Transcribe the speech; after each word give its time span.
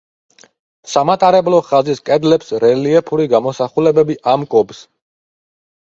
სამატარებლო 0.93 1.59
ხაზის 1.67 2.01
კედლებს 2.11 2.51
რელიეფური 2.65 3.31
გამოსახულებები 3.37 4.21
ამკობს. 4.37 4.85